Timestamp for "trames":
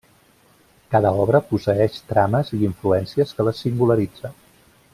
2.13-2.51